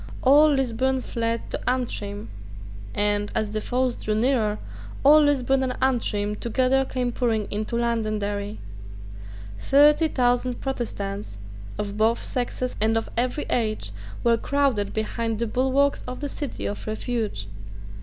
[0.23, 2.29] All Lisburn fled to Antrim;
[2.95, 4.57] and, as the foes drew nearer,
[5.03, 8.57] all Lisburn and Antrim together came pouring into Londonderry.
[9.59, 11.37] Thirty thousand Protestants,
[11.77, 13.91] of both sexes and of every age,
[14.23, 17.45] were crowded behind the bulwarks of the City of Refuge.